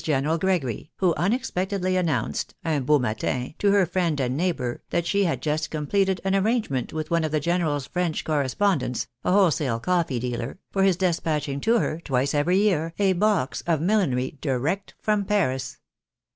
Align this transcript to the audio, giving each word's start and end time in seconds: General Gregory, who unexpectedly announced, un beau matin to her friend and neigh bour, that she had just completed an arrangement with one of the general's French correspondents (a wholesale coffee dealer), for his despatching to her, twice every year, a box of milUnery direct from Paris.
General 0.03 0.39
Gregory, 0.39 0.89
who 0.95 1.13
unexpectedly 1.13 1.95
announced, 1.95 2.55
un 2.65 2.85
beau 2.85 2.97
matin 2.97 3.53
to 3.59 3.69
her 3.71 3.85
friend 3.85 4.19
and 4.19 4.35
neigh 4.35 4.51
bour, 4.51 4.81
that 4.89 5.05
she 5.05 5.25
had 5.25 5.43
just 5.43 5.69
completed 5.69 6.19
an 6.23 6.33
arrangement 6.33 6.91
with 6.91 7.11
one 7.11 7.23
of 7.23 7.31
the 7.31 7.39
general's 7.39 7.85
French 7.85 8.23
correspondents 8.23 9.05
(a 9.23 9.31
wholesale 9.31 9.79
coffee 9.79 10.19
dealer), 10.19 10.57
for 10.71 10.81
his 10.81 10.97
despatching 10.97 11.61
to 11.61 11.77
her, 11.77 11.99
twice 12.01 12.33
every 12.33 12.57
year, 12.57 12.95
a 12.97 13.13
box 13.13 13.61
of 13.67 13.79
milUnery 13.79 14.41
direct 14.41 14.95
from 14.99 15.23
Paris. 15.23 15.77